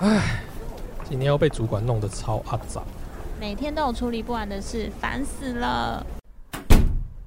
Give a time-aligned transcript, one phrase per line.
[0.00, 0.44] 唉，
[1.08, 2.84] 今天又被主管弄得超阿杂。
[3.40, 6.06] 每天都有处理不完的事，烦死了。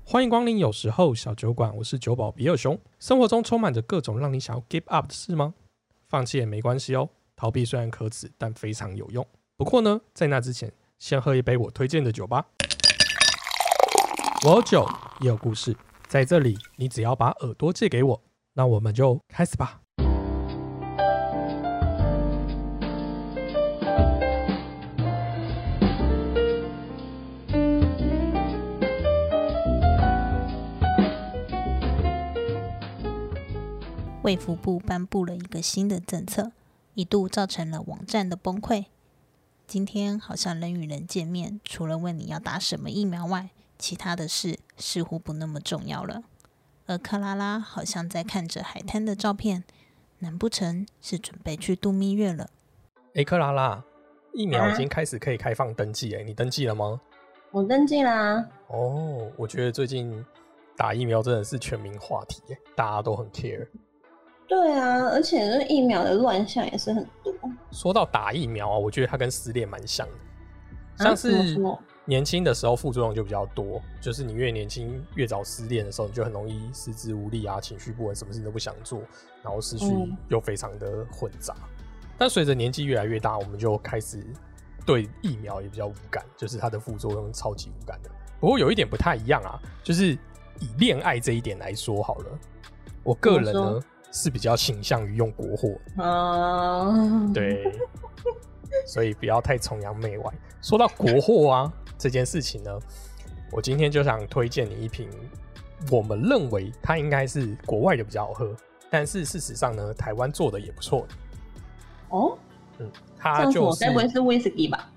[0.05, 2.79] 欢迎光临，有时候小酒馆，我是酒保比尔熊。
[2.97, 5.53] 生活中充满着各种让你想要 give up 的事吗？
[6.07, 9.27] 放弃也没关系哦，逃避虽然可耻，但非常有用。
[9.57, 12.45] 不过呢，在那之前，先喝一杯我推荐的酒吧。
[14.45, 14.87] 我有酒，
[15.19, 15.75] 也有故事，
[16.07, 18.21] 在这里，你只要把耳朵借给我，
[18.53, 19.80] 那我们就开始吧。
[34.31, 36.53] 卫福部颁布了一个新的政策，
[36.93, 38.85] 一度造成了网站的崩溃。
[39.67, 46.23] 今天好像人与人见面，除了问你要打什么疫苗外，其他的事似乎不那么重要了。
[46.85, 49.65] 而克拉拉好像在看着海滩的照片，
[50.19, 52.51] 难不成是准备去度蜜月了？
[53.15, 53.83] 哎，克拉拉，
[54.31, 57.01] 疫苗已经开始可以开放登记，哎，你登记了吗？
[57.51, 58.47] 我登记啦。
[58.67, 60.25] 哦，我觉得最近
[60.77, 63.67] 打疫苗真的是全民话题，哎，大家都很 care。
[64.51, 67.33] 对啊，而且这疫苗的乱象也是很多。
[67.71, 70.05] 说到打疫苗啊，我觉得它跟失恋蛮像
[70.97, 71.57] 的，像是
[72.03, 78.99] 年轻的时候副作用就比较多，就是你越年轻越早失恋的时候，你就很容易四肢无力啊，情绪不稳，什么事情都不想做，
[79.41, 79.85] 然后思绪
[80.27, 81.55] 又非常的混杂。
[82.17, 84.21] 但随着年纪越来越大，我们就开始
[84.85, 88.11] 对疫苗也比较无感，就是它的副作用超级无感的。
[88.41, 90.11] 不过有一点不太一样啊，就是
[90.59, 92.39] 以恋爱这一点来说好了，
[93.01, 93.79] 我个人呢。
[94.11, 96.91] 是比较倾向于用国货啊，
[97.33, 97.71] 对，
[98.85, 100.33] 所以不要太崇洋媚外。
[100.61, 102.79] 说到国货啊这件事情呢，
[103.51, 105.09] 我今天就想推荐你一瓶，
[105.89, 108.55] 我们认为它应该是国外的比较好喝，
[108.89, 111.07] 但是事实上呢，台湾做的也不错。
[112.09, 112.37] 哦，
[112.79, 114.91] 嗯，它就该不会是威士忌吧？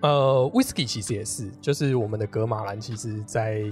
[0.00, 3.64] 呃，威士忌其实也是，就是我们的格马兰，其实在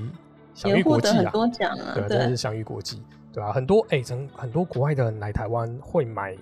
[0.54, 3.02] 享誉国际啊，多奖啊，对，真的是享誉国际。
[3.32, 6.36] 对啊，很多哎，很很多国外的人来台湾会买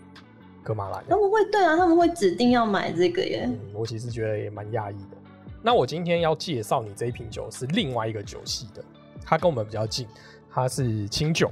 [0.62, 3.44] 格马兰，他们会对啊，他们会指定要买这个耶。
[3.46, 5.16] 嗯我其实觉得也蛮讶异的。
[5.62, 8.82] 那我今天要介绍你这一瓶酒是另外一个酒系的，
[9.24, 10.06] 它跟我们比较近，
[10.50, 11.50] 它是清酒。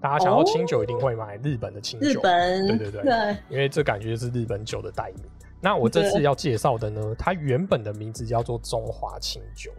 [0.00, 2.08] 大家想要清酒，一定会买日本的清酒。
[2.08, 5.24] 日本，对对对，对，因为这感觉就是日本酒的代名。
[5.60, 9.70] 那我这次要介绍的呢，它原本的名字叫做中华清酒。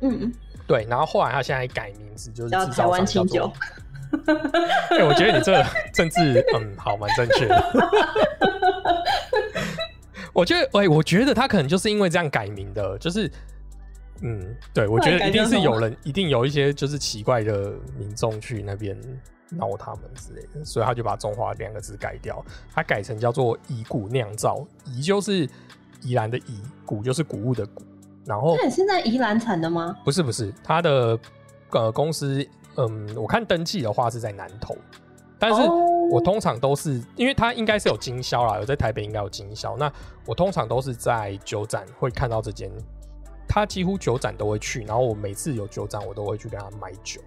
[0.00, 0.30] 嗯，
[0.66, 3.50] 对，然后后来他现在改名字，就是叫台湾清酒。
[4.90, 7.64] 哎，我觉得你这个政治，嗯，好，蛮正确的。
[10.32, 13.30] 我觉得，哎，我觉得他可能就是因为这样改名的，就是，
[14.22, 18.96] 嗯，对，我觉得一定是有人，一定有一些就是奇怪的民众去那边
[19.50, 25.48] 闹他们之类的，所以他就把“中华”两个字改掉，他改成叫做“乙谷酿造”，乙就是
[26.02, 27.82] 宜兰的宜，谷就是谷物的谷，
[28.24, 29.96] 然后那也是在宜兰产的吗？
[30.04, 31.18] 不是，不是，他的
[31.70, 32.46] 呃公司。
[32.76, 34.76] 嗯，我看登记的话是在南投，
[35.38, 35.62] 但是
[36.10, 39.76] 我通常都是因为他应该是有经销啦，有在台北应该有经销。
[39.76, 39.88] 那
[40.26, 42.68] 我通常都是在酒展会看到这间，
[43.46, 47.20] 他几乎酒展都会去，然后我每次有酒展我都会去跟他买酒，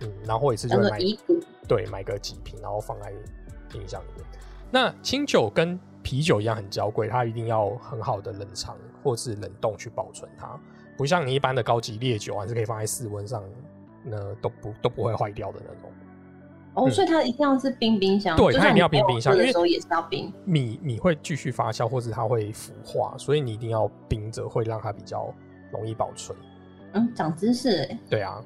[0.00, 0.98] 嗯，然后一次就会买，
[1.68, 3.12] 对，买个几瓶，然后放在
[3.70, 4.26] 冰箱里面。
[4.72, 5.78] 那清酒跟
[6.10, 10.58] 啤酒一样很娇贵，它一定要很好的冷藏或是冷冻去保存它，
[10.96, 13.42] 不像你一般的高级烈酒还是可以放在室温上。
[14.02, 15.90] 那都不都不会坏掉的那种
[16.72, 25.34] 哦，所以它一定要是冰冰箱，对，它一定要冰冰箱，因为也是要冰米米会继续发酵，或者它会腐化，所以你一定要冰着，会让它比较
[25.70, 26.34] 容易保存。
[26.94, 27.98] 嗯，长知识哎。
[28.08, 28.42] 对啊，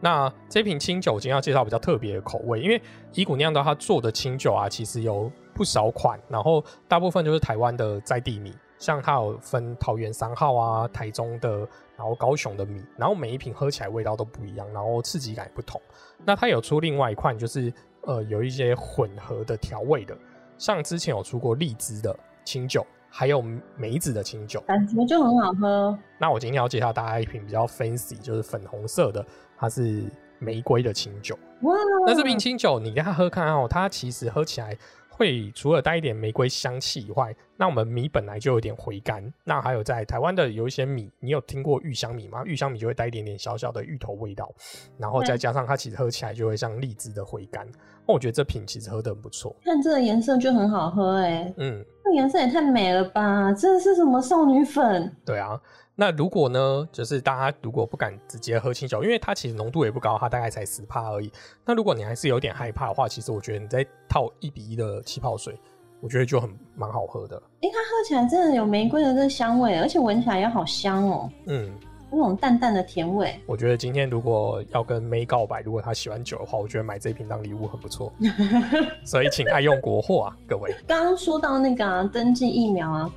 [0.00, 2.80] 那这瓶清酒今天要介绍比较特别的口味，因为
[3.14, 8.52] 伊古酿造它做的清酒啊，其实有不少款，然后大部分就是台湾的在地米。
[8.76, 11.58] 像它有分桃园三号啊、台中的，
[11.96, 15.80] 然后高雄的米，然后每一瓶喝起来味道都不一样，然后刺激感也不同。
[16.22, 17.72] 那它有出另外一款，就是
[18.02, 20.14] 呃有一些混合的调味的，
[20.58, 23.42] 像之前有出过荔枝的清酒，还有
[23.76, 25.96] 梅子的清酒，感觉就很好喝。
[26.18, 29.24] 那我今天要介绍大家一瓶比较 fancy，就是粉红色的，
[29.56, 30.02] 它是
[30.38, 31.38] 玫瑰的清酒。
[31.62, 31.74] 哇！
[32.06, 34.76] 那这瓶清酒你给它喝看哦，它其实喝起来。
[35.16, 39.32] 会除了带一点玫瑰香气以外，那我们米本来就有点回甘。
[39.44, 42.42] 那还有在台湾的有一些米，你有听过芋香米吗？
[42.44, 44.52] 芋香米就会带一点点小小的芋头味道，
[44.98, 47.64] 然后再加上它其实喝起来就会像荔枝的回甘。
[48.06, 51.54] 那我觉得这瓶其实喝的很不错，看这个颜色就很好喝哎。
[51.58, 53.52] 嗯，这颜色也太美了吧！
[53.52, 55.14] 这是什么少女粉？
[55.24, 55.60] 对啊。
[55.96, 61.30] 那如果呢，就是大家如果不敢直接喝清酒，因为它其实浓度也不高，它大概才十帕而已。
[61.64, 65.56] 那如果你还是有点害怕的话，其实我觉得你再套一比一的气泡水，
[66.00, 67.36] 我觉得就很蛮好喝的。
[67.60, 71.30] 哎，它喝起来真的有玫瑰的这香味，而且闻起来也好香哦。
[71.46, 71.72] 嗯，
[72.10, 73.40] 那种淡淡的甜味。
[73.46, 78.12] 我觉得今天如果要跟妹告白，如果她喜欢酒的话，我觉得买这瓶当礼物很不错。
[79.06, 80.74] 所以请爱用国货啊，各位。
[80.88, 83.14] 刚刚说到那个登记疫苗啊，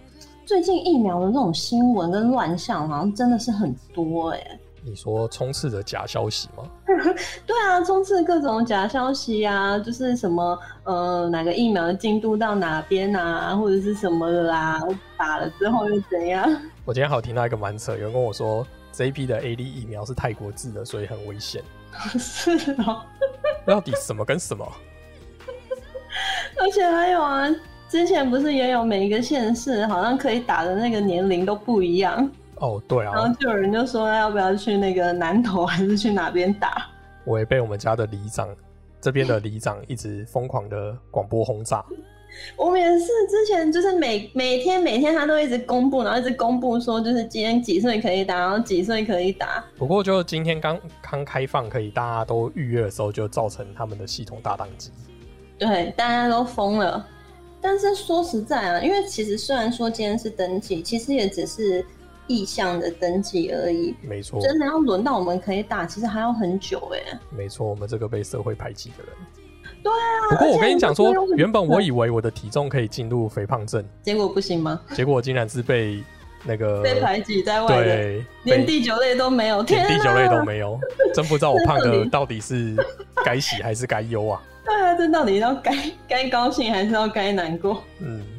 [0.48, 4.60] 最近疫苗的那种新闻跟乱象，好像真的是很多哎。
[4.82, 6.64] 你说充斥着假消息吗？
[7.46, 14.82] 对啊，充斥各种假消息啊，就是什么呃哪个疫苗的进度到哪边啊，或者是什么的啦，
[15.18, 16.50] 打了之后又怎样？
[16.86, 21.62] 我今天好听到一个蛮扯，有人跟我说这一批的 A D 疫苗是泰国制的，所以很危险。
[22.18, 22.52] 是
[22.88, 23.02] 哦，
[23.66, 24.66] 到底什么跟什么？
[26.58, 27.46] 而且还有啊，
[27.90, 32.30] 之前不是也有每一个县市好像可以打的那个年龄都不一样。
[32.60, 36.88] 哦，对啊，然后就有人就说要不要去那个南投，还是去哪边打？
[37.24, 38.50] 我也被我们家的里长
[39.00, 41.86] 这边的里长一直疯狂的广播轰炸。
[42.56, 49.64] 我们也是，之前就是每每天每天他都一直公布，然后一直公布说就是今天几岁可以打，然后几岁可以打。
[49.78, 54.92] 不过就今天刚刚开放，可以大家都预约的时候，就造成他们的系统大宕机。
[55.58, 57.06] 对，大家都疯了。
[57.62, 61.86] 但是说实在啊，因为其实虽然说今天是登记，其实也只是。
[62.30, 64.42] 意向的登记而已，没错。
[64.42, 67.18] 真的要轮到我们可以打，其实还要很久哎。
[67.30, 69.14] 没错，我们这个被社会排挤的人。
[69.82, 70.32] 对啊。
[70.32, 74.78] 不过我跟你讲说，原本我以为我的体重可以进入肥胖症，结果不行吗？
[74.94, 76.04] 结果竟然是被
[76.44, 80.78] 那个被排挤在外，对，连第九类都没有，天第九类都没有，
[81.14, 82.76] 真不知道我胖的到底是
[83.24, 84.44] 该喜还是该忧啊？
[84.98, 87.84] 这到底要该该高兴还是要该难过？
[88.00, 88.22] 嗯。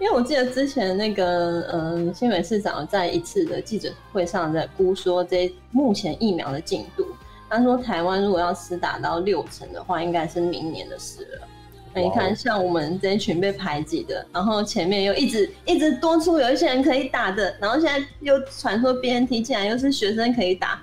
[0.00, 7.06] 因为我记得之前那个，嗯，新闻市长在一次的记者会上在估说这目前疫苗的进度，
[7.48, 11.48] 他说台湾如果要施打到六成的话，应该是明年的事了。
[11.94, 20.82] 那你看，像我们这一群被排挤的，然后前面又一直一直多出有一些人可以打的，然后现在又传说 BNT 进来又是学生可以打，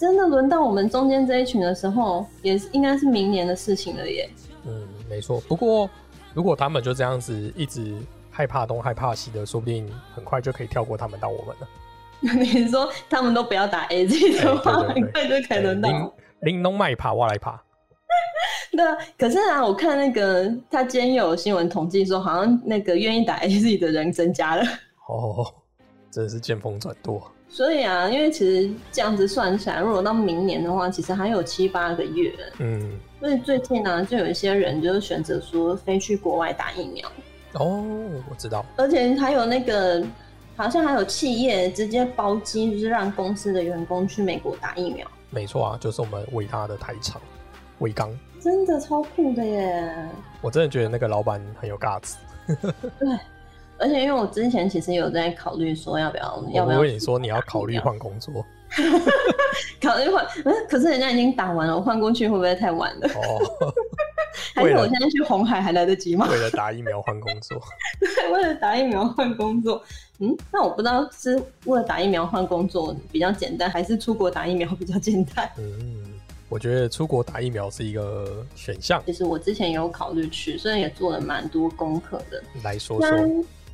[0.00, 4.28] 真的轮到我们中间这一群的时候，也是应该是明年的事情了耶。
[4.66, 5.38] 嗯，没错。
[5.42, 5.88] 不过
[6.32, 7.94] 如果他们就这样子一直。
[8.32, 11.68] 害怕东害怕西的，说不定很快就可以跳过他们到我们了。
[12.40, 15.90] 你说他们都不要打 A Z 的话，很快就可以轮到。
[16.42, 17.60] 玲珑卖爬，我来爬。
[18.72, 24.62] 对啊，可是啊，我看那个他今天有新闻统计说，好像那个愿意打 A Z 的人增加了。
[25.08, 25.44] 哦，
[26.10, 27.30] 真的是见风转舵。
[27.48, 32.32] 所以啊，因为其实这样子算起来，如果到明年的话，其实还有七八个月。
[32.60, 37.10] 嗯，所以最近呢，就有一些人就是选择说飞去国外打疫苗。
[37.54, 37.84] 哦，
[38.30, 40.00] 我知道，而且还有那个，
[40.56, 45.04] 好像还有企业直接包机，就是让公司的员工去美国打疫苗。
[45.30, 47.20] 没错啊，就是我们伟大的台厂
[47.80, 50.08] 伟刚，真的超酷的耶！
[50.40, 52.14] 我真的觉得那个老板很有 guts。
[52.46, 53.18] 对，
[53.80, 56.78] 而且因为我之前其实有在考虑说要不要，要不要？
[56.78, 58.44] 我跟你说，你要考虑换工作。
[59.82, 63.08] 考虑换，嗯，可是人家已经打完了，我换过去会不会太晚了？
[63.08, 63.72] 哦，
[64.54, 66.28] 还是我现在去红海还来得及吗？
[66.30, 67.60] 为了打疫苗换工作，
[67.98, 69.82] 对，为了打疫苗换工作，
[70.20, 75.50] 嗯，那我不知道是为了打疫苗换工作比较简单，还是出国打疫苗比较简单？
[75.58, 76.04] 嗯，
[76.48, 79.02] 我觉得出国打疫苗是一个选项。
[79.04, 82.40] 其实我之前有考虑去，虽然也做了蛮多功课的。
[82.62, 83.10] 来说说。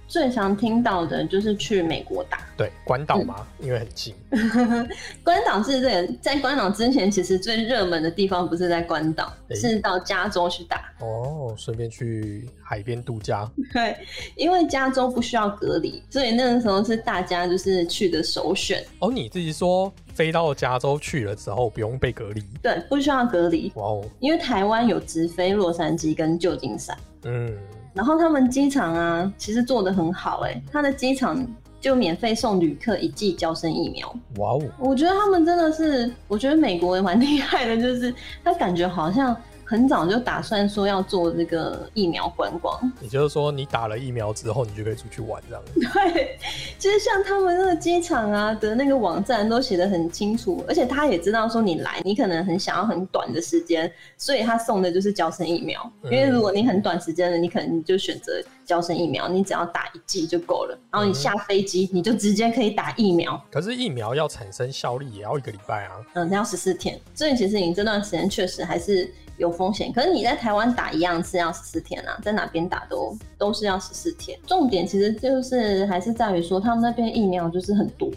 [0.09, 4.15] 最常听到的就是去美国打，对，关岛嘛，因为很近。
[5.25, 10.93] 关岛是这个，在关岛之前，其实最热门的地方不是在关岛，是到加州去打。
[11.01, 13.51] 哦，顺便去海边度假。
[13.75, 13.97] 对，
[14.37, 18.85] 因为加州不需要隔离，所以那个时候是大家就是去的首选。
[19.01, 22.43] 哦，你自己说飞到加州去了之后不用被隔离？
[22.63, 23.73] 对，不需要隔离。
[23.75, 26.97] 哇哦，因为台湾有直飞洛杉矶跟旧金山。
[27.25, 27.57] 嗯。
[27.97, 31.45] 然后他们机场啊，其实做的很好哎，他的机场
[31.81, 34.07] 就免费送旅客一剂胶生疫苗。
[34.37, 34.63] 哇哦！
[34.79, 39.37] 我觉得他们真的是，我觉得美国也蛮厉害的，就是他感觉好像。
[39.69, 45.63] 很早就打算说要做这个疫苗观光，也就是说，你打了疫苗之后，你就可以出去玩这样。
[45.93, 46.39] 对，
[46.79, 55.91] 其实像他们那个机场啊的那个网站都写的很清楚，而且他也知道说你来，你可能很想要很短的时间，所以他送的就是胶生疫苗。
[56.05, 60.79] 因为如果你很短时间的，你可能就选择胶生疫苗，你只要打一剂就够了。
[60.93, 63.43] 然后你下飞机，你就直接可以打疫苗。
[63.51, 65.91] 可是疫苗要产生效力也要一个礼拜啊。
[66.15, 66.97] 嗯，要十四天。
[67.15, 69.13] 所以其实你这段时间确实还是。
[69.39, 74.39] 有风险，可是你在台湾打一样是要十四天啊，在哪边打都都是要十四天。
[74.47, 78.11] 重点其实就是还是在于说，他们那边疫苗就是很多，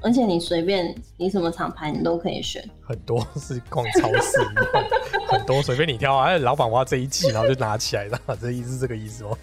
[0.00, 2.62] 而且你随便你什么厂牌你都可以选。
[2.82, 4.38] 很多是逛超市，
[5.28, 6.26] 很多随便你挑啊。
[6.26, 9.36] 哎，老板我要这一季，然后就拿起来了， 这意思这个意思哦？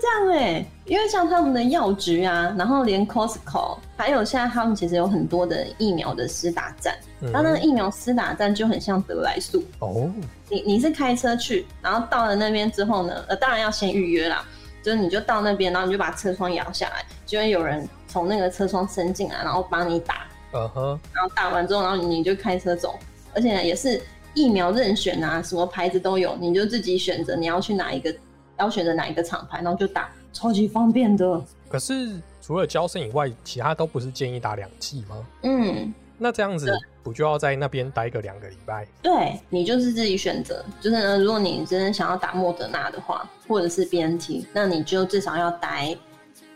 [0.00, 6.96] 这样哎，因为像他们的药局啊，然后连 Costco，还有现在他们其实有很多的疫苗的施打站，
[7.32, 10.10] 他那个疫苗施打站就很像德来速哦。
[10.48, 14.44] 你你是开车去，然后到了那边之后呢，呃，当然要先预约啦，
[14.82, 22.98] 就是你就到那边，然后你就把车窗摇下来，就会有人从那个车窗伸进来，然后帮你打，嗯哼，然后打完之后，然后你就开车走，
[23.34, 24.00] 而且也是
[24.32, 28.12] 疫苗任选啊，什么牌子都有，你就自己选择你要去哪一个。
[28.60, 31.42] 要选择哪一个厂牌，然后就打，超级方便的。
[31.68, 35.26] 可是除了交生以外，其他都不是建议打两剂吗？
[35.42, 36.70] 嗯，那这样子
[37.02, 38.86] 不就要在那边待个两个礼拜？
[39.02, 45.96] 对你就是自己选择，就是呢，如果你真的想要打莫德纳的话，或者是 BNT，那你就至少要待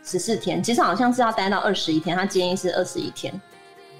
[0.03, 0.61] 十四天。
[0.61, 3.33] 其实好像是要待到二十一天，他建议是二十一天。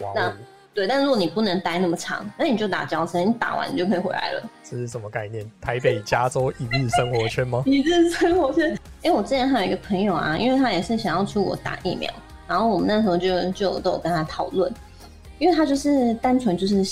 [0.02, 0.34] 哇。
[0.76, 4.44] 对，但如果你不能待那么长，那你就打交生，你打完你就可以回来了。
[4.62, 5.50] 这是什么概念？
[5.62, 7.64] 台北、加州一日生活圈吗？
[7.66, 8.78] 一日生活圈。
[9.02, 12.12] 因为我之前还有一个朋友啊，因为他也是想要出国打疫苗，
[12.46, 14.70] 然后我们那时候就就都有跟他讨论，
[15.40, 16.86] 因为他就是单纯就是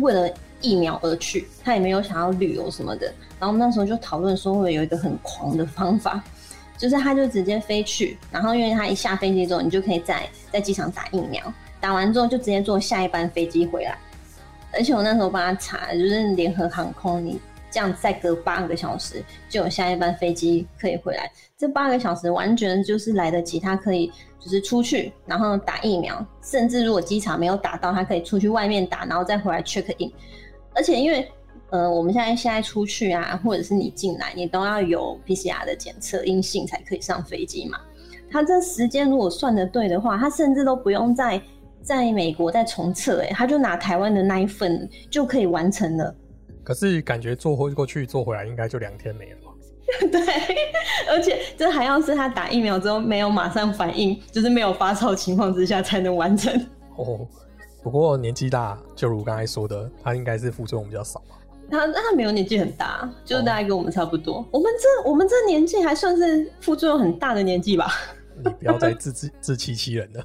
[0.00, 0.28] 为了
[0.60, 3.06] 疫苗而去，他也没有想要旅游什么的。
[3.38, 6.22] 然后我们那时候就讨论说，会有一个很狂的方法，
[6.76, 11.42] 就是他就直接飞去，然后因为他一下飞机之后，你就可以在在机场打疫苗。
[11.80, 13.96] 打完之后就直接坐下一班飞机回来，
[14.72, 21.30] 而且我那时候帮他查，就是联合航空，你这样再隔八个小时就有下一班飞机可以回来。
[21.56, 30.10] 这八个小时完全就是来得及，他可以就是出去，然后打疫苗，甚至如果机场没有打到，他可以出去外面打，然后再回来 check in。
[30.74, 31.30] 而且因为
[31.70, 37.78] 呃我们现在现在出去啊，或者是你进来，你都要有 PCR 的检测阴性才可以上飞机嘛。
[38.32, 41.40] 他这时间如果算的对的话，他甚至都不用在
[41.82, 46.14] 在美国在重测，哎，他就拿台湾的那一份就可以完成了。
[46.62, 49.38] 可是感觉坐回过去坐回来应该就两天没了。
[50.12, 50.20] 对，
[51.08, 56.54] 而且这还要是他打疫苗之后没有马上反应，就是没有发烧情况之下才能完成。
[56.96, 57.26] 哦，
[57.82, 61.20] 不过年纪大，就如刚才说的，他应该是副作用比较少
[61.70, 64.46] 他那他没有年纪很大，就是大概跟我们差不多。
[64.52, 67.92] 我们这我们这年纪还算是副作用很大的年纪吧？
[68.36, 70.22] 你不要再 自自自欺欺人了。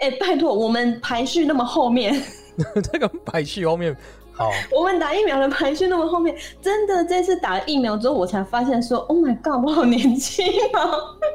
[0.00, 2.20] 哎，拜托，我们排序那么后面，
[2.92, 3.96] 这个排序后面
[4.32, 4.50] 好。
[4.70, 10.90] 我们打疫苗的排序那么后面，真的这次打了疫苗之后，我才发现说，Oh my god，我好年轻啊！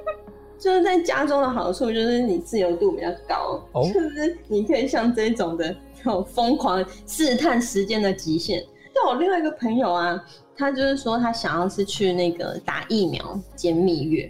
[0.57, 8.65] 就是在家中的好处就是你自由度比较高，就是你可以像这种的这种疯狂试探时间的极限。
[8.95, 10.25] 像我另外一个朋友啊，
[10.57, 14.27] 他就是说他想要是去那个打疫苗兼蜜月，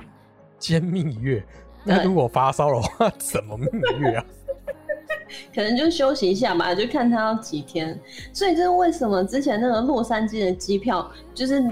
[0.60, 1.42] 兼蜜月。
[1.86, 3.66] 那如果发烧的话，怎么蜜
[4.00, 4.26] 月啊？
[5.54, 8.00] 可能就休息一下吧，就看他要几天。
[8.34, 11.64] 所以这是为什么之前那个洛杉矶的机票就是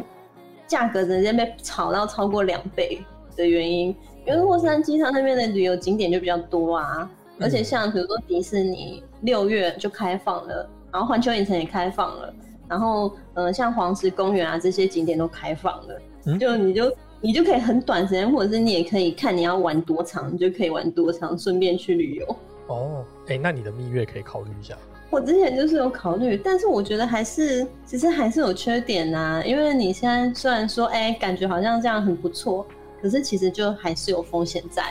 [0.67, 3.03] 价格直接被炒到超过两倍
[3.35, 3.95] 的原因。
[4.25, 12.33] 因为洛杉矶它那边的旅游景点就比较多啊，而且像比如说迪士尼六月就开放了，然后环球影城也开放了，
[12.67, 16.91] 然后嗯像黄石公园啊这些景点都开放了，就你就。
[17.25, 22.35] 你就可以很短时间，或者是你也可以看你要玩多长，你就可以玩多长，顺便去旅游。
[22.67, 24.77] 哦，哎，那你的蜜月可以考虑一下。
[25.09, 29.41] 我之前就是有考虑，但是我觉得还是其实还是有缺点呐。
[29.45, 32.67] 因为你现在虽然说，哎，感觉好像这样很不错，
[33.01, 34.83] 可是其实就还是有风险在。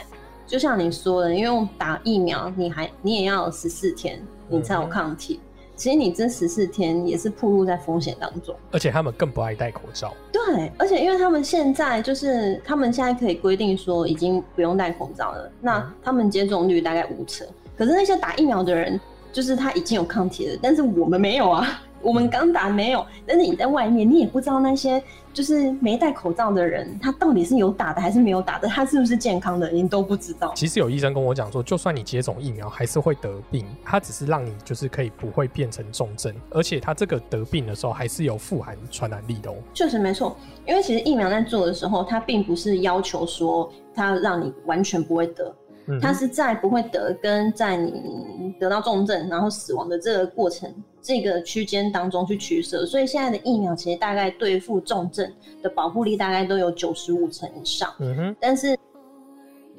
[0.46, 5.38] 就像你说的，因为打疫苗，你还你也要十四天，你才有抗体。
[5.82, 10.14] 其实你这十四天也是暴露在风险当中，而且他们更不爱戴口罩。
[10.30, 17.44] 对，而且因为他们现在就是他们现在可以规定说已经不用戴口罩了，那他们接种率大概五成。
[17.76, 19.00] 可是那些打疫苗的人，
[19.32, 21.82] 就是他已经有抗体了，但是我们没有啊。
[22.02, 30.52] 我们刚打没有，但是你在外面，你也不知道那些就是没戴口罩的人，他到底是有打的还是没有打的，他是不是健康的，你都不知道。
[30.54, 39.54] 其实有医生跟我讲说，就算你接种疫苗，还是会得病，他只是让你就是可以不会变成重症，而且他这个得病的时候还是有富含传染力的哦。
[39.72, 45.54] 确实没错，因为其实疫苗在做的时候，它并不是要求说它让你完全不会得。
[46.00, 55.28] 它是在不会得跟在你得到重症然后死亡的这个过程这个区间当中去取舍，所以现在的疫苗其实大概对付重症
[55.62, 58.78] 的保护力大概都有九十五成以上，嗯哼，但是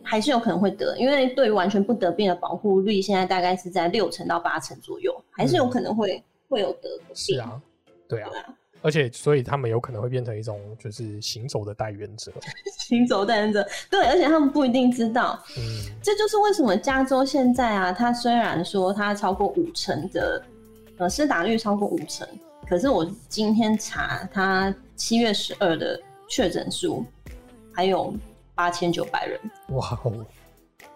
[0.02, 7.16] 还是有可能会得，因为对于完全不得病的保护率现在大概是在六成到八成左右，还是有可能会会有得病。
[7.16, 7.62] 是啊，
[8.10, 8.30] 对啊。
[8.84, 12.32] 而且，所以他们有可能会变成一种就是行走的代言者，
[12.78, 13.66] 行走代言者。
[13.90, 15.42] 对，而且他们不一定知道。
[15.58, 20.44] 嗯，这就是为什么加州现在啊，它虽然说它超过五成的
[20.98, 22.28] 呃施打率超过五成，
[22.68, 26.00] 可是我今天查它七月十二的
[26.30, 27.06] 确诊数
[27.74, 28.14] 还有
[28.54, 29.40] 八千九百人。
[29.70, 30.26] 哇哦，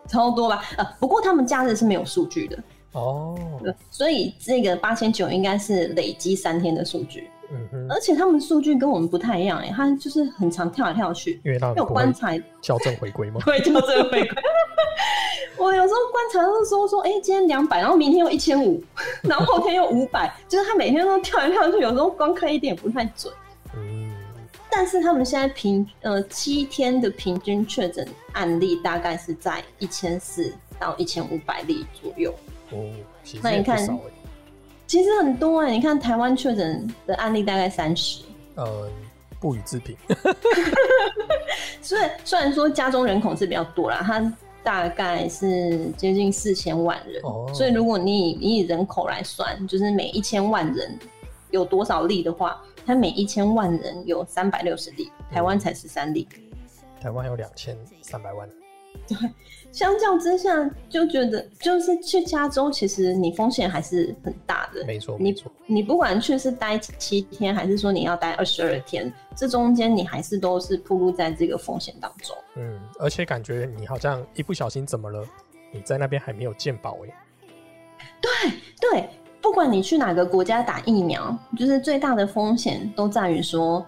[0.08, 0.62] 超多吧？
[0.78, 2.60] 呃，不过他们假日是没有数据的
[2.92, 3.40] 哦，
[3.90, 7.30] 所以这个八千九应该是累积三天的数据。
[7.50, 13.40] 嗯哼，而且他们数据跟我们不太一样，哎，他就是很常跳来跳去，因为他有观察校正回归吗？
[13.46, 14.30] 对校正回归。
[15.58, 18.84] 我有时候观察都说说，哎，今天两百，然后明天又一千五，
[19.24, 23.34] 然后后天又五百， 就是他每天都跳来跳去，有时候光看一点也不太准。
[23.76, 24.12] 嗯，
[24.70, 32.32] 但是他们现在平呃七天的平均确诊案例大概是在一千四到一千五百例左右。
[32.72, 32.78] 哦，
[33.42, 34.00] 那你看，
[34.88, 38.24] 其实很多哎，你看台湾确诊的案例大概三十。
[38.56, 38.90] 呃，
[39.40, 39.96] 不予置评。
[41.82, 44.34] 所以虽然说家中人口是比较多啦，他。
[44.64, 47.22] 大概是接近四千万人，
[47.54, 51.00] 所以如果你以以人口来算，就是每一千万人
[51.52, 56.28] 有多少例的话，它每一千万人有三百六十例，台湾才十三例，
[57.00, 58.50] 台湾有两千三百万。
[59.08, 59.18] 对。
[59.70, 64.84] 相较之下，就觉得就是去加州，其实你风险还是很大的。
[64.86, 65.52] 没错，没错。
[65.68, 72.36] 你不管去是待七天，还是说你要待二十二天，这中间你还是都是暴露在这个风险当中。
[72.56, 75.24] 嗯，而且感觉你好像一不小心怎么了？
[75.72, 77.14] 你在那边还没有健保哎。
[78.20, 78.32] 对
[78.80, 79.10] 对，
[79.42, 83.86] 不管你去哪个国家打疫苗，就是最大的风险都在于说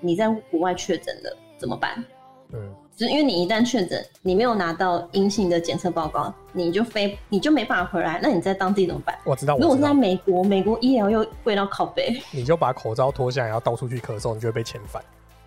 [0.00, 2.04] 你在国外确诊了怎么办？
[2.52, 2.74] 嗯。
[2.98, 8.18] 就是因为你一旦确诊，你没有拿到阴性的检测报告，你就飞，你就没办法回来。
[8.20, 9.16] 那你在当地怎么办？
[9.22, 9.56] 我知道。
[9.56, 15.00] 如果是在美国，美国医疗又贵到靠背， 你就把口罩脱下来，然后到处去咳嗽，你就会被遣返。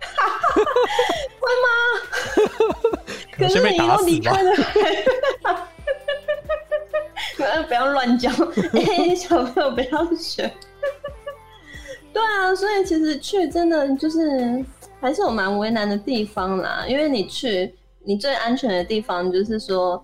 [1.38, 1.68] 会吗？
[3.36, 4.50] 可是你又离开了。
[7.68, 8.32] 不要乱讲，
[8.72, 10.50] 哎，小朋友不要学。
[12.14, 14.64] 对啊，所以其实去真的就是。
[15.02, 20.02] 还是有蛮为难的地方啦，因为你去你最安全的地方，就是说，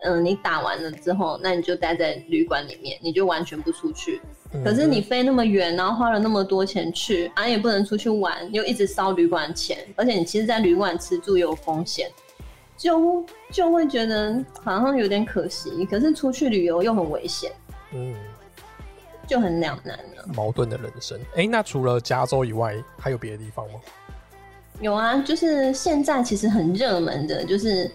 [0.00, 4.20] 嗯，你打完了之后，那你就待在旅馆里面，你就完全不出去。
[4.64, 12.10] 可是你飞那么远，然后花了那么多钱去，啊，也不能出去玩，又一直烧旅馆钱，而且你其实，在旅馆吃住有风险，
[12.76, 15.86] 就就会觉得好像有点可惜。
[15.86, 17.52] 可是出去旅游又很危险，
[17.92, 18.16] 嗯，
[19.28, 20.26] 就很两难了。
[20.34, 21.20] 矛盾的人生。
[21.36, 23.78] 哎，那除了加州以外，还有别的地方吗？
[24.80, 27.90] 有啊，就是现在其实很热门的，就是，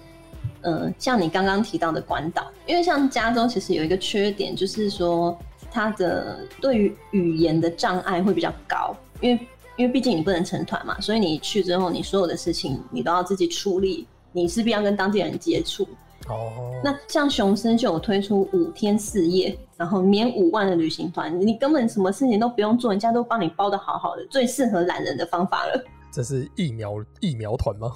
[0.61, 5.35] 呃，像你刚刚提到的关岛，因为像加州其实有一个缺点，就是说
[5.71, 15.87] 它的对于语言的障碍会比较高，因为因为毕竟你不能成团嘛，所以你去之后，你所有的事情你都要自己处理，你势必要跟当地人接触。
[16.27, 16.51] 哦。
[16.83, 25.83] 那像雄狮就有推出五天四夜，然后免五万的旅行团，你根本什么事情都不用做，人家都帮你包的好好的，最适合懒人的方法了。
[26.15, 27.91] 这是疫苗疫苗团吗？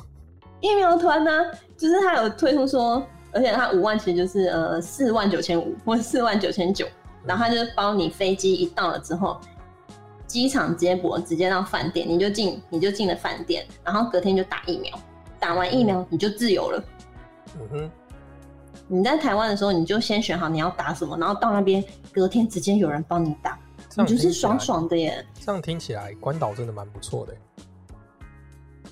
[0.60, 1.32] 疫苗团呢，
[1.77, 3.01] 就是他有推出说，
[3.32, 6.86] 而且他五万其实就是呃四万九千五或四万九千九，
[7.23, 9.39] 然后他就包你飞机一到了之后，
[10.27, 14.99] 机场接驳直接到饭店，你就进你就进了饭店，然后隔天就打疫苗，
[15.39, 16.84] 打完疫苗你就自由了。
[17.58, 17.91] 嗯哼，
[18.89, 23.58] 你在台湾的时候你就先选好你要打什么，然后到那边隔天直接有人帮你打，
[23.95, 25.25] 你就是爽爽的耶。
[25.39, 27.34] 这样听起来关岛真的蛮不错的。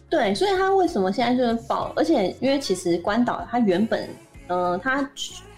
[0.09, 1.91] 对，所以他为什么现在就是爆？
[1.95, 4.07] 而且因为其实关岛他原本，
[4.47, 5.07] 呃，他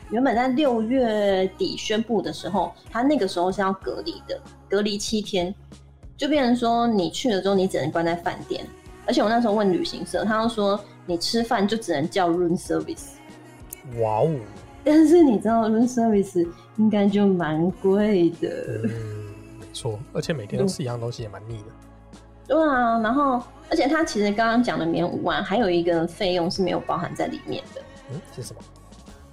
[0.09, 5.53] 原本在六月底宣布的时候，他那个时候是要隔离的，隔离七天，
[6.17, 8.65] 就变成说你去了之后，你只能关在饭店。
[9.05, 13.09] 而且我那时候问旅行社，他说你吃饭就只能叫 room service。
[14.01, 14.35] 哇哦！
[14.83, 18.49] 但是你知道 room service 应该就蛮贵的。
[18.83, 18.89] 嗯，
[19.59, 21.65] 没错，而且每天都吃一样东西也蛮腻的。
[22.47, 23.39] 对啊，然后。
[23.69, 27.81] 而且他其实刚刚讲的免五万，还有一个费用是没有包含在里面的。
[28.11, 28.61] 嗯，是什么？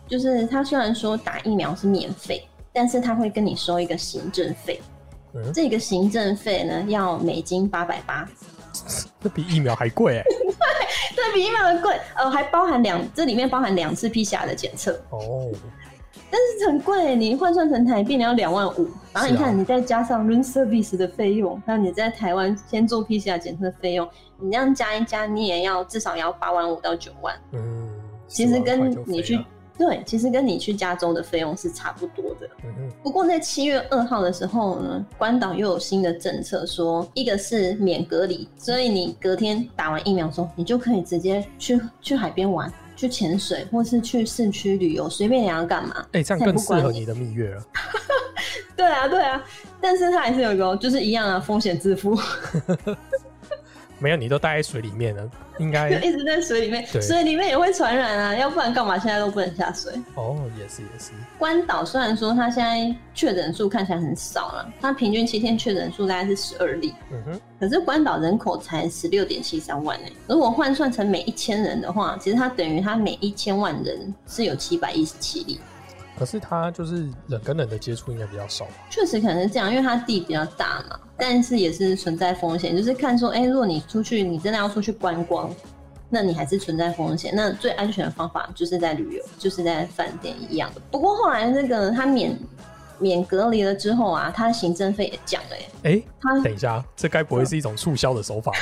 [0.07, 4.81] 就是他虽然说打疫苗是免费，但是他会跟你收一个行政费。
[5.35, 8.29] 嗯，这个行政费呢要美金八百八，
[9.21, 10.23] 这比疫苗还贵哎。
[10.23, 10.55] 对，
[11.17, 11.99] 这比疫苗还贵。
[12.15, 14.93] 呃，还包含两，这里面包含两次 PCR 的检测。
[15.11, 15.51] 哦。
[16.37, 24.07] 但是很贵，你换算成台币你要两万五，然后你看你再加上 room service 的费用，还有你在台湾先做 PCR 检测的费用，
[24.39, 27.35] 你这样加一加，你也要至少要八万五到九万。
[27.53, 27.89] 嗯，
[28.29, 29.43] 其实跟你去
[29.79, 32.47] 对，其实跟你去加州的费用是差不多的。
[32.65, 42.71] 嗯不过在七月二号的时候呢，关岛又有新的政策，说一个是免隔离，所以你隔天打完疫苗之后，你就可以直接去去海边玩。
[42.97, 46.05] 去潜水，或是去市区旅游，随便你要干嘛。
[46.13, 47.63] 哎，这样更适合你的蜜月了。
[48.77, 49.43] 对啊，对啊，
[49.81, 52.19] 但是它还是有一个，就是一样啊，风险自负。
[53.99, 59.93] 没有，你都待在水里面了，应该 一直在水里面，水里面也会传染啊，要不然干嘛现在都不能下水？
[60.15, 61.13] 哦，也是也是。
[61.39, 75.59] 关岛虽然说它现在确诊数看起来很少了，它平均七天确诊数大概是十二例，嗯哼，可是关岛人口才十六点七三万呢，如果换算成每一千人的话，其实它等于它每一千万人是有七百一十七例。
[76.19, 80.99] 可是他就是人跟人的接触应该比较少确实可能是这样，因为他地比较大嘛。
[81.19, 85.51] 但是也是存在风险，就是看说，哎，如果你出去，你真的要出去观光，
[86.11, 87.33] 那你还是存在风险。
[87.35, 90.81] 那最安全的方法就是在旅游，就是在饭店一样的。
[90.91, 92.39] 不过后来那个他免
[92.99, 95.57] 免隔离了之后啊，他的行政费也降了。
[95.85, 98.59] 哎，他等一下，这该不会是一种促销的手法吧？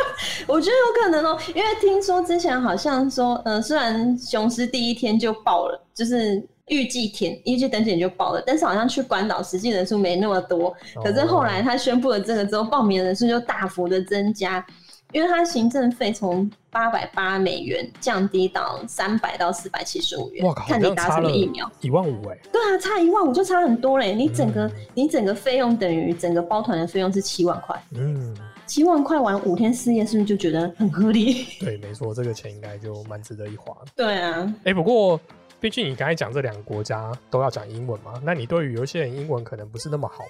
[0.48, 6.46] 我觉得有可能哦，因为听说之前好像说，呃，虽然雄狮第一天就爆了，就是。
[6.70, 10.74] 预计填预计等检就报了，但是好像去关岛实际人数没那么多。
[11.04, 14.64] 可是后来他宣布了这个之后，报名人数就大幅的增加，
[15.12, 20.46] 因为他行政费从八百八美元降低到三百到四百七十五元。
[20.46, 20.64] 哇靠！
[20.66, 22.38] 看你打什么疫苗，一万五哎。
[22.52, 24.14] 对啊，差一万五就差很多嘞。
[24.14, 27.76] 你整个你整个费用等于整个包团的费用是七万块。
[27.96, 28.32] 嗯，
[28.64, 31.46] 七万块玩五天四夜，是不是就觉得很合理？
[31.58, 33.76] 对，没错，这个钱应该就蛮值得一花。
[33.96, 34.54] 对啊。
[34.62, 35.20] 哎，不过。
[35.60, 40.24] 毕竟你刚才讲这两个国家都要讲英文嘛，那你对于有一些人英文可能不是那么好。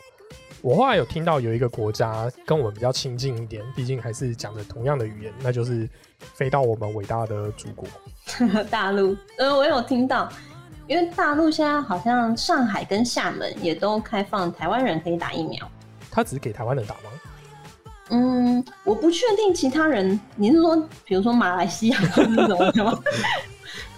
[0.61, 5.89] 我后来有听到有一个国家跟我们比较亲近一点，毕竟还是讲的同样的语言，那就是
[6.19, 7.89] 飞到我们伟大的祖国
[8.71, 9.17] 大陆。
[9.39, 10.29] 呃，我有听到，
[10.87, 15.71] 因为大陆现在好像上海跟厦门也都开放台湾人可以打疫苗。
[16.11, 17.03] 他只是给台湾人打吗？
[18.11, 20.19] 嗯，我不确定其他人。
[20.35, 23.01] 你是说，比如说马来西亚那种吗？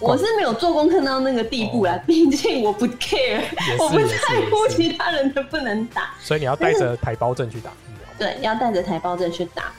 [0.03, 3.41] 我是没有做功课到那个地步啦，毕竟我不 care，
[3.79, 4.17] 我不在
[4.51, 6.15] 乎其他人能不能打。
[6.21, 8.09] 所以你要带着台胞证去打疫苗。
[8.19, 9.73] 对，要带着台胞证去打，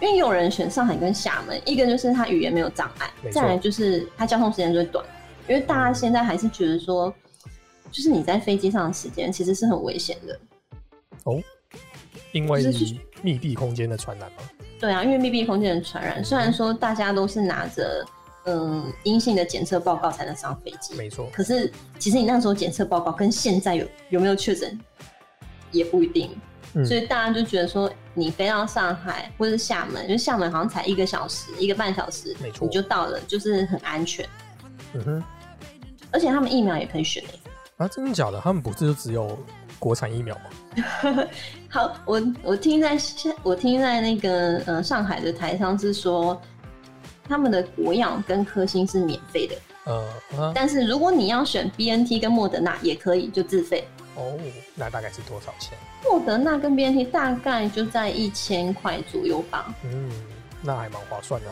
[0.00, 5.04] 因为有人选上海跟厦门，一个就是他语言没有障碍，再来就是他交通时间最短。
[5.48, 7.12] 因为大家现在还是觉得说，
[7.90, 10.38] 就是你在飞机上的时间其实是很危险的。
[11.24, 11.42] 哦，
[12.32, 12.62] 因为
[13.22, 14.42] 密闭空间的传染吗？
[14.78, 18.04] 对啊，因为密闭空间的传染，虽然说大家都是拿着。
[18.44, 20.94] 嗯，阴性的检测报告才能上飞机。
[20.94, 21.28] 没错。
[21.32, 24.78] 可是，其实你那时候检测报告跟现在有有没有确诊，
[25.70, 26.30] 也不一定。
[26.86, 34.26] 所以大家就觉得说，你飞到上海或者是厦门，就厦门好像才一个小时、一个半小时，没错，你就到了，就是很安全。
[34.94, 35.24] 嗯哼。
[36.10, 37.40] 而且他们疫苗也可以选诶。
[37.76, 38.40] 啊，真的假的？
[38.40, 39.38] 他们不是就只有
[39.78, 41.24] 国产疫苗吗？
[41.68, 42.98] 好，我我听在
[43.42, 46.40] 我听在那个呃上海的台上是说。
[47.32, 53.88] 他们的国药跟科兴是免费的，呃，但是如果你要选 B N T 跟莫德纳也可以，就自费。
[54.16, 54.38] 哦，
[54.74, 55.78] 那大概是多少钱？
[56.04, 59.74] 莫德纳跟 B N T 大概就在一千块左右吧。
[59.82, 60.10] 嗯，
[60.60, 61.48] 那还蛮划算的。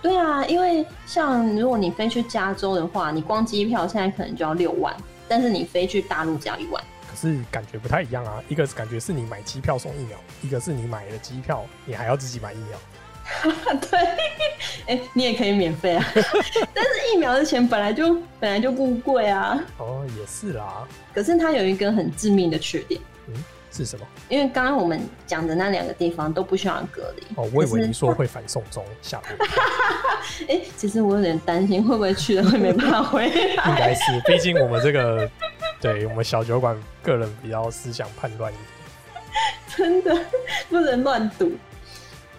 [0.00, 6.80] 对啊，因为像如果你飞去加州的话，你光机票现在可能就要六万，但是你飞去大陆只要一万。
[7.10, 12.78] 可是感觉不太一样啊，一个是感觉是你买机票送疫苗，一个是你买了机票，你还要自己买疫苗。
[13.90, 13.98] 对，
[14.86, 16.04] 哎，你也可以免费啊，
[16.72, 19.58] 但是疫苗的钱本来就本来就不贵啊。
[19.78, 20.86] 哦，也是啦。
[21.14, 23.34] 可是它有一个很致命的缺点，嗯，
[23.72, 24.06] 是什么？
[24.28, 27.22] 因为刚刚我们讲的那两个地方都不需要隔离。
[27.34, 29.46] 哦，我以为你说会反送中下播。
[30.48, 33.70] 哎，其实我有点担心，会不会去了会没办法回来？
[33.70, 35.28] 应该是，毕竟我们这个，
[35.80, 38.66] 对我们小酒馆个人比较思想判断一点。
[39.76, 40.16] 真的
[40.70, 41.52] 不能乱赌。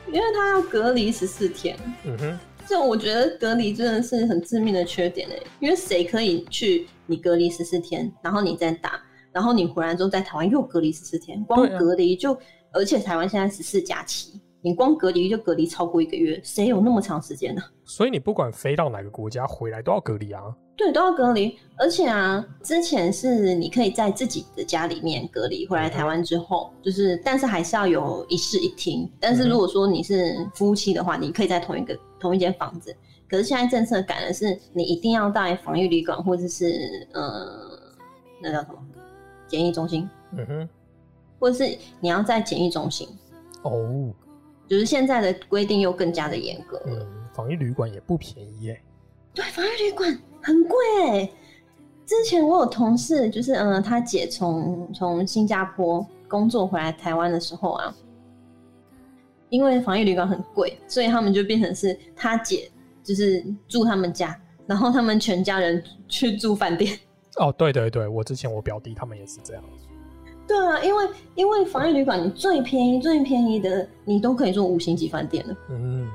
[0.08, 5.36] 因为他要隔离十四天，嗯哼，这我觉得隔离真的是很致命的缺点哎。
[5.60, 12.38] 因为谁可以去你隔离十四天，然后你再打，然后你回来之后在台湾又隔离十四天，光隔离就，
[12.72, 17.62] 而且台湾现在十四假期，你光隔离就隔离超过一个月，谁有那么长时间呢？
[17.86, 20.44] 所以你不管飞到哪个国家回来都要隔离啊。
[20.76, 29.10] 对，都要隔离，而且啊，之前是你可以在自己的家里面隔离，回来台湾之后，就是，但是还是要有一室一厅。
[29.22, 32.94] 但是如果说你是夫妻的话，你可以在同一个同一间房子。
[33.30, 37.80] 可是现在政策改的是，你一定要在防疫旅馆或者是呃，
[38.42, 38.76] 那叫什么
[39.48, 40.70] 检疫中心，嗯哼，
[41.40, 43.08] 或者是你要在检疫中心。
[43.64, 44.14] 哦，
[44.68, 46.82] 就是现在的规定又更加的严格。
[46.86, 48.82] 嗯，防疫旅馆也不便宜耶。
[49.34, 50.20] 对，防疫旅馆。
[50.40, 51.30] 很贵哎！
[52.06, 57.94] 之前我有同事，就是嗯，他姐从从新加坡工作回来台湾的时候啊，
[59.50, 62.72] 因为防疫旅馆很贵，所以他们就变成是他姐
[63.04, 66.98] 就是住他们家，然后他们全家人去住饭店。
[67.40, 69.64] 哦，对对对，我之前我表弟他们也是这样。
[70.48, 75.56] 对啊，因为因为防疫旅馆你最便宜最便宜的，你都可以做五星级饭店了。
[75.70, 76.10] 嗯，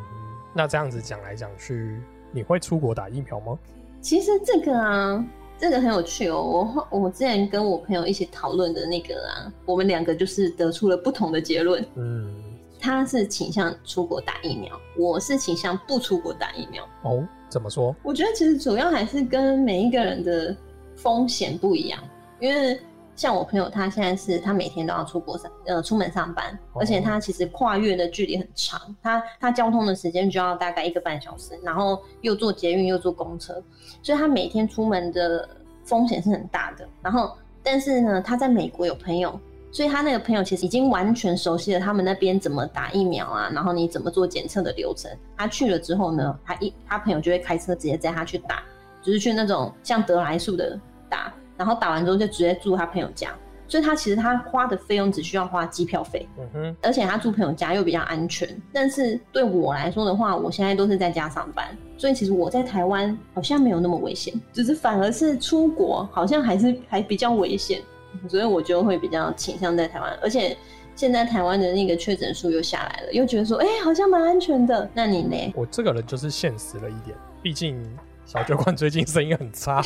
[0.55, 2.01] 那这样子讲来讲去，
[2.33, 3.59] 你会出国打疫苗吗？
[4.01, 5.23] 其实这个啊，
[5.59, 6.42] 这个很有趣哦。
[6.90, 11.85] 我我之前跟我朋友一起讨论的那个啊，我们两个就是得出了不同的结论。
[11.97, 12.35] 嗯，
[12.81, 16.83] 他是倾向出国打疫苗，我是倾向不出国打疫苗。
[17.03, 17.95] 哦，怎么说？
[18.03, 20.57] 我觉得其实主要还是跟每一个人的
[20.97, 22.03] 风险不一样，
[22.40, 22.81] 因为。
[23.14, 33.62] 像我朋友，他现在是他每天都要出国上，呃，出门上班，而且他其实跨越的距离很长，他他交通的时间就要大概一个半小时，然后又坐捷运又坐公车，
[34.03, 35.48] 所以他每天出门的
[35.85, 36.88] 风险是很大的。
[37.03, 39.38] 然后，但是呢，他在美国有朋友，
[39.70, 45.11] 所以他那个朋友其实已经完全熟悉了他们那边怎么打疫苗啊，然后你怎么做检测的流程。
[45.37, 48.62] 他去了之后呢，他一他朋友就会开车直接载他去打，
[49.03, 51.33] 就是去那种像德来速的打。
[51.62, 53.31] 然后打完之后就直接住他朋友家，
[53.68, 58.48] 所以他其实他花的费用只需要花机票费，嗯哼，而且他住朋友家又比较安全。
[58.72, 67.81] 但是对我来说的话，我现在都是在家上班，所以其实我在台湾好像没有那么危险，只是反而是出国好像还是还比较危险，
[68.29, 70.18] 所以我就会比较倾向在台湾。
[70.20, 70.57] 而且
[70.96, 74.90] 现在台湾的那个确诊数又下来了，又觉得说，哎，好像蛮安全的。
[74.92, 75.53] 那你呢？
[75.55, 77.81] 我这个人就是现实了一点，毕竟。
[78.25, 79.83] 小酒馆最近生意很差，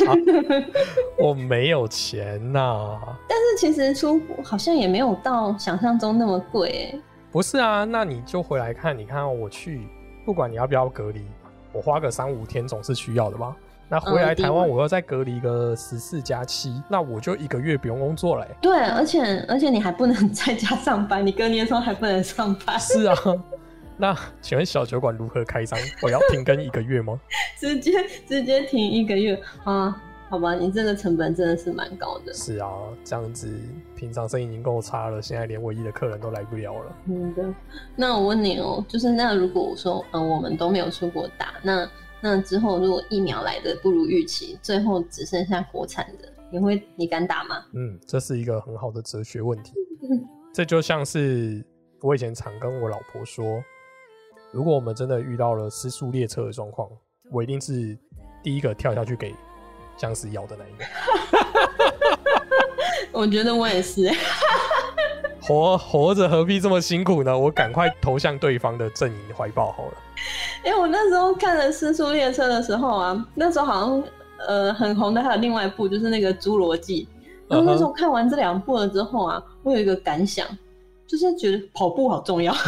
[1.19, 2.99] 我没有钱呐。
[3.29, 7.01] 但是其实出国好像也没有到想象中那么贵。
[7.33, 9.89] 不是啊，那你就回来看，你看我去，
[10.25, 11.25] 不管你要不要隔离，
[11.73, 13.57] 我花个三五天总是需要的吧？
[13.89, 18.47] 那回来台湾，我要再隔离个十四加七，那我就一个月不用工作嘞。
[18.61, 22.79] 对，而且而且你还不能 在家上班，你隔离的时候还不能上班。
[22.79, 23.17] 是啊。
[23.99, 25.79] 那请问小酒馆如何开张？
[26.03, 27.19] 我要停更一个月吗？
[27.59, 27.93] 直接
[28.27, 30.03] 直接停一个月啊？
[30.29, 32.35] 好吧，你这个成本真的是蛮高的。
[32.35, 32.69] 是啊，
[33.05, 33.49] 这样子
[33.95, 36.97] 平常生意已经够差了，现在连唯一的客人都来不了了。
[37.07, 37.55] 嗯的。
[37.95, 41.89] 那我问你哦，就是那如果我说，嗯，我们都没有出国打，那
[42.21, 47.65] 那之后如果疫苗来的不如预期，最后只剩下国产的，你会你敢打吗？
[47.73, 49.75] 嗯，这是一个很好的哲学问题。
[50.53, 51.65] 这就像是
[52.01, 53.63] 我以前常跟我老婆说。
[54.53, 56.89] 如果我们真的遇到了失速列车的状况，
[57.31, 57.97] 我一定是
[58.43, 59.35] 第一个跳下去给
[59.97, 60.85] 僵尸咬的那一个。
[63.13, 64.11] 我觉得我也是，
[65.43, 67.37] 活活着何必这么辛苦呢？
[67.37, 69.93] 我赶快投向对方的阵营怀抱好了。
[70.65, 74.03] 因为我那时候看了失速列车的时候啊，那时候好像
[74.47, 77.09] 呃很红的还有另外一部，就是那个侏罗纪。
[77.49, 80.47] 然后那时候看完这两部了之后啊，我有一个感想，
[81.07, 82.55] 就是觉得跑步好重要。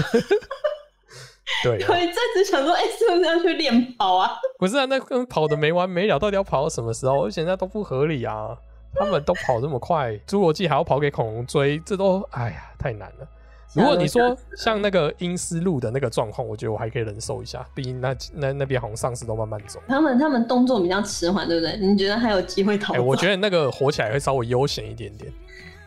[1.64, 4.30] 对，我一阵子想说，哎，是不是要去练跑啊？
[4.58, 7.24] 不是啊，那跟跑的没完没了，到底要跑到什么时候？
[7.24, 8.56] 而且那都不合理啊！
[8.94, 13.28] 他们都跑这么快，侏罗纪还要跑给恐龙追，这都哎呀，太难了。
[13.74, 21.76] 如果你说像那个英斯路的那个状况，我觉得我还可以忍受一下，毕竟那那那边好像丧尸都慢慢走，他们他们动作比较迟缓，对不对？
[21.76, 22.94] 你觉得还有机会逃？
[22.94, 25.30] 哎，我觉得那个火起来会稍微悠闲一点点。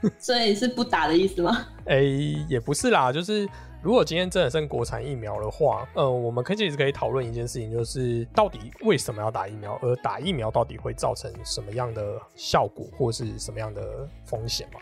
[0.20, 1.68] 所以是不打的意思吗？
[1.86, 2.02] 哎，
[2.48, 3.48] 也不是啦，就是。
[3.84, 14.80] 如果今天真的剩国产疫苗的话，呃，我们可以其实可以讨论一件事情，就是到底为什么要打疫苗，而打疫苗到底会造成什么样的效果，或是什么样的风险嘛？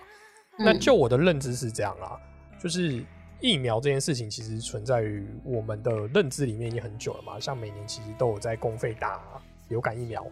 [0.57, 2.19] 那就我的认知是这样啦，
[2.61, 3.01] 就是
[3.39, 9.21] 疫苗这件事情其实存在于我们的认知里面已经很久了嘛，像每年其实都有在公费打
[9.69, 10.27] 流感疫苗，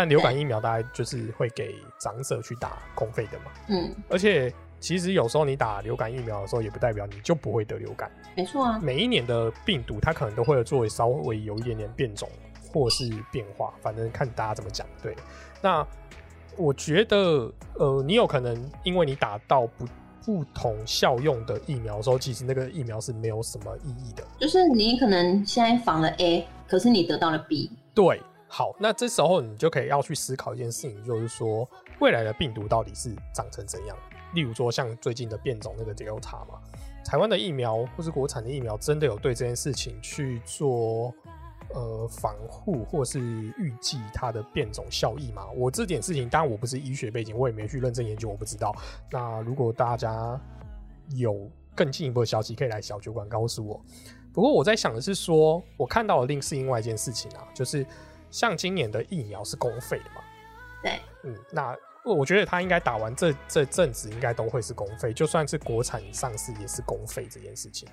[0.00, 4.50] 但流感疫苗大概就是会给长者去打公费的嘛，嗯，而且。
[4.82, 8.10] 其实有时候你打流感疫苗的时候，也不代表你就不会得流感。
[8.34, 12.26] 没错啊，每一年的病毒它可能都会作为稍微有一点点变种
[12.72, 14.86] 或是变化，反正看大家怎么讲。
[15.02, 15.14] 对，
[15.60, 15.86] 那
[16.56, 19.86] 我觉得呃，你有可能因为你打到不
[20.24, 24.24] 不同效用的疫苗的时候，其实那个疫苗是没有什么意义的。
[24.38, 27.70] 就是你可能现在防了 A，可是你得到了 B。
[27.94, 28.18] 对，
[28.52, 31.66] 好，那这时候你就可以要去思考一件事情，就是说
[32.00, 33.96] 未来的病毒到底是长成怎样。
[34.34, 36.60] 例如说，像最近的变种那个 Delta 嘛，
[37.04, 41.14] 台湾的疫苗或是国产的疫苗，真的有对这件事情去做
[41.74, 45.48] 呃防护，或是预计它的变种效益吗？
[45.56, 48.74] 我这点事情，当然我不是医学背景，我也没去认真研究，我不知道。
[49.12, 50.40] 那如果大家
[51.14, 53.80] 有更进一步的消息，可以来小酒馆告诉我。
[54.32, 57.84] 不过我在想的是说，我看到的另是另外一件事情啊，就是
[58.30, 60.22] 像今年的疫苗是公费的嘛？
[60.82, 61.76] 对，嗯，那。
[62.02, 67.86] 我觉得他应该打完这这阵子，应该都会是公费，就算是国产上市也是公费这件事情。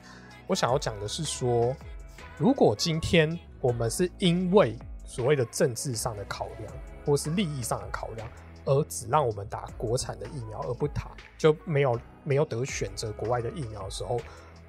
[0.47, 1.76] 我想要讲的是说，
[2.38, 6.73] 如果今天我们是因为所谓的政治上的考量，
[7.06, 8.26] 或是利益上的考量，
[8.63, 14.21] 而只让我们打国产的疫苗，而不打就没有没有得选择国外的疫苗的时候，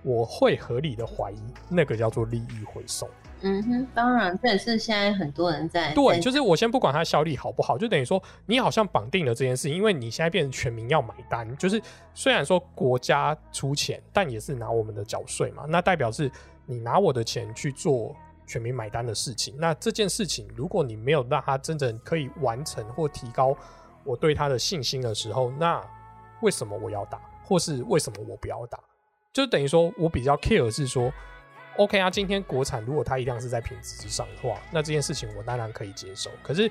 [0.02, 3.08] 我会合理的怀疑那个叫做利益回收。
[3.40, 11.80] 嗯哼，当然这也是现在很多人在对，就是我先不管它效力好不好，就等于说你好像绑定了这件事，因为你现在变成全民要买单，就是
[12.14, 16.28] 虽然说国家出钱，但也是拿我们的缴税嘛，那代表是
[16.66, 18.12] 你拿我的钱去做
[18.44, 19.54] 全民买单的事情。
[19.56, 23.56] 那这件事情，如果你没有让他真正可以完成或提高
[24.02, 25.80] 我对他的信心的时候，那
[26.42, 28.80] 为什么我要打，或是为什么我不要打？
[29.32, 31.12] 就等于说我比较 care 是说。
[31.78, 36.28] OK 啊，今天国产如果它一样是在品质之上的话，那这件事情我当然可以接受。
[36.42, 36.68] 可是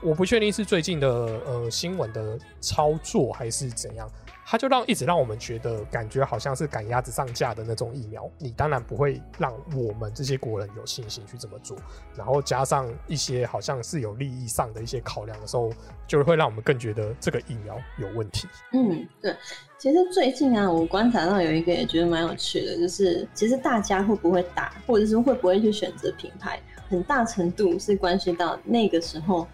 [0.00, 4.10] 我不确定是最近的呃新闻的操作还是怎样。
[4.48, 11.76] 它就让一直让我们觉得感觉好像是赶鸭子上架的那种疫苗，你当然不会让我们这些国人有信心去这么做。
[12.14, 15.72] 然后加上一些好像是有利益上的一些考量的时候，
[16.06, 18.46] 就会让我们更觉得这个疫苗有问题。
[18.72, 19.34] 嗯，对。
[19.78, 29.44] 其实最近啊，我观察到有一个也觉得蛮有趣的，就是其实大家会不会打，或者是会不会去选择品牌，很大程度是关系到那个时候。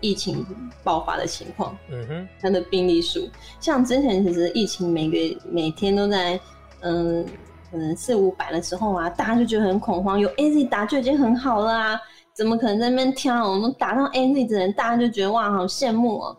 [0.00, 0.44] 疫情
[0.84, 3.28] 爆发的情况，嗯哼，它的病例数，
[3.60, 6.38] 像之前其实疫情每个每天都在，
[6.80, 7.24] 嗯，
[7.70, 12.00] 可能四五百的时候啊，大家就觉得很恐慌，有 A Z 打就已经很好了啊，
[12.34, 13.48] 怎么可能在那边挑？
[13.48, 16.36] 我们打到 A Z 的人，大家就觉得哇，好羡慕哦。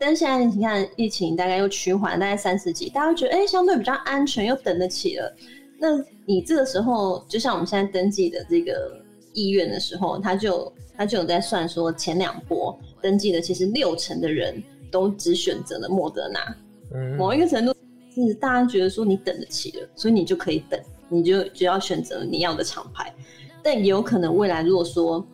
[0.00, 5.34] 但现在你看疫情大概又趋缓，大概三十几，大家觉得哎，相对比较安全，又等得起了。
[5.80, 5.88] 那
[6.24, 9.00] 你这个时候，就像我们现在登记的这个
[9.32, 12.78] 意愿的时候，他就他就有在算说前两波。
[13.02, 16.56] 登记的其实六成的人都只选择了莫德纳，
[17.16, 17.74] 某一个程度
[18.14, 23.14] 是大家觉得说你等得起了，所以你就可以等，你就就要选择你要的厂牌。
[23.62, 25.26] 但也有可能未来如果说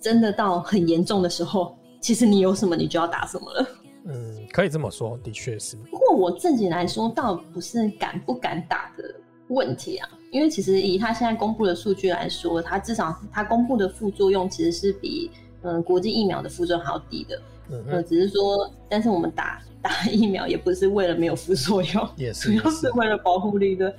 [0.00, 3.66] 真的到很严重的时候，其实你有什么你就要打什么了。
[4.04, 5.76] 嗯，可以这么说，的确是。
[5.90, 9.04] 不过我自己来说，倒不是敢不敢打的
[9.48, 15.30] 问题啊，因为其实以他现在公布的数据来说，他至少他公布的副作用其实是比。
[15.62, 23.94] 嗯，国际疫苗的副作用好低的，嗯，只是说，但是我们打打疫苗也不是为了没有副作用， 也是主要是为了保护力的。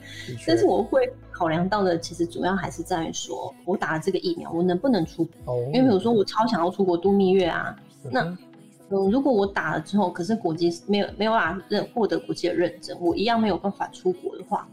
[0.47, 5.57] 但是我会考量到的，其实主要还是在于说，我打了这个疫苗，我能不能出国？
[5.73, 7.75] 因为比如说我超想要出国度蜜月啊，
[8.11, 8.37] 那嗯，
[9.09, 14.67] 如果我打了之后，可是国际没有没有办法认获得国际的认证，我一样没有办法出国的话。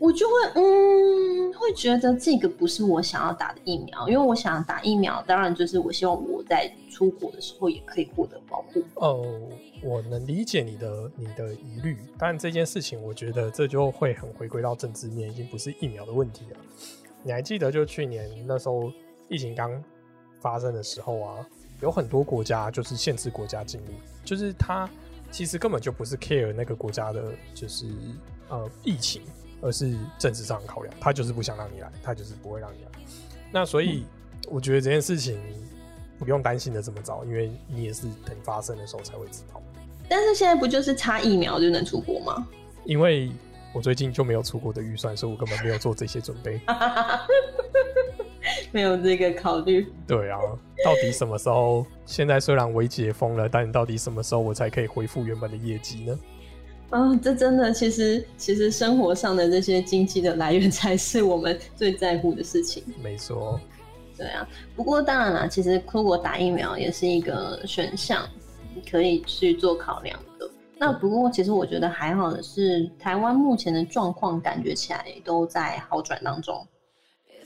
[0.00, 8.82] 我就会嗯，会觉得这个不是我想要打的疫苗，因为我想打疫苗，当然就是我希望我在出国的时候也可以获得保护。
[8.94, 9.22] 哦，
[9.82, 16.56] 我能理解你的你的疑虑，但这件事情我觉得这就会很回归到政治面，已经不是疫苗的问题了。
[17.22, 18.90] 你还记得就去年那时候
[19.28, 19.70] 疫情刚
[20.40, 21.46] 发生的时候啊，
[21.82, 23.88] 有很多国家就是限制国家进入，
[24.24, 24.88] 就是他
[25.30, 27.22] 其实根本就不是 care 那个国家的，
[27.54, 27.84] 就是
[28.48, 29.20] 呃疫情。
[29.60, 32.90] 而是政治上的考量，他就是不想让你来，他就是不会让你来。
[33.52, 34.04] 那所以
[34.48, 35.38] 我觉得这件事情
[36.18, 39.60] 不用担心的这么早，因为你也是等发生的时候才会知道。
[40.08, 42.46] 但是现在不就是差疫苗就能出国吗？
[42.84, 43.30] 因为
[43.72, 46.60] 我最近就没有出国的预算，所以我根本没有做这些准备，
[48.72, 49.86] 没有这个考虑。
[50.06, 50.40] 对啊，
[50.84, 51.86] 到底什么时候？
[52.06, 56.18] 现在虽然微解封了，但到底什么时候我才可以恢复原本的业绩呢？
[56.90, 62.82] 啊，这真的，其实其实生活上的这些经济的来源 才是我们最在乎的事情。
[63.00, 63.60] 没错，
[64.16, 64.46] 对啊。
[64.74, 68.28] 不过当然啦，其实出国打疫苗也是一个选项，
[68.90, 70.50] 可以去做考量的。
[70.78, 76.66] 那不过其实我觉得还好的是，台湾目前的状况感觉起来都在好转当中。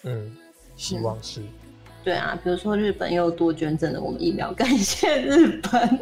[0.04, 0.34] 嗯，
[0.74, 1.42] 希望是。
[2.02, 5.98] 对啊，比如说日本又多捐赠了我们疫苗，感谢日本。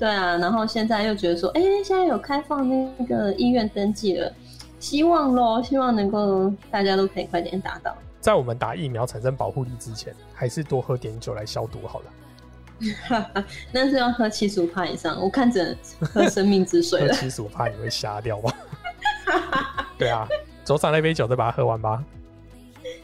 [0.00, 4.32] 对啊，然后现在又觉得说，哎，现在有开放那个医院登记了，
[4.80, 7.94] 希望咯，希望能够大家都可以快点打到。
[8.18, 13.34] 在我们打疫苗产生保护力之前，还是多喝点酒来消毒好了。
[13.70, 17.12] 那是要喝七十五帕以上，我看着喝生命之水 喝。
[17.12, 18.50] 七十五帕你会瞎掉吗？
[19.98, 20.26] 对啊，
[20.64, 22.02] 桌上那杯酒再把它喝完吧。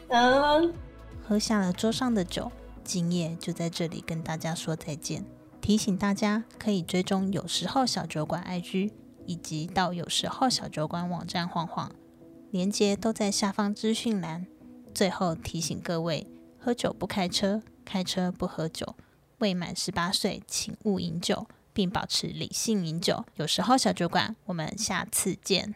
[0.07, 0.73] 嗯，
[1.27, 2.51] 喝下了桌上的酒，
[2.83, 5.23] 今夜就在这里跟大家说再见。
[5.67, 8.89] 提醒大家可以追踪有时候小酒馆 IG，
[9.25, 11.91] 以及到有时候小酒馆网站晃晃，
[12.51, 14.47] 连接都在下方资讯栏。
[14.95, 16.25] 最后提醒各位：
[16.57, 18.95] 喝酒不开车，开车不喝酒，
[19.39, 23.25] 未满十八岁请勿饮酒，并保持理性饮酒。
[23.35, 25.75] 有时候小酒馆，我们下次见。